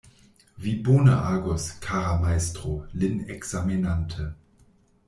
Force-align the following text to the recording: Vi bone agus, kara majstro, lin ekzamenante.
Vi 0.63 0.71
bone 0.87 1.13
agus, 1.33 1.67
kara 1.87 2.17
majstro, 2.25 2.75
lin 3.05 3.23
ekzamenante. 3.37 4.29